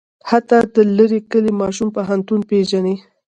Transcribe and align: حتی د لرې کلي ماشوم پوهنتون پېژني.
حتی 0.29 0.57
د 0.75 0.75
لرې 0.97 1.19
کلي 1.31 1.51
ماشوم 1.61 1.89
پوهنتون 1.95 2.39
پېژني. 2.49 2.95